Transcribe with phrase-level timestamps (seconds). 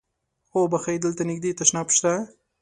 [0.53, 0.97] اوبښئ!
[1.03, 2.13] دلته نږدې تشناب شته؟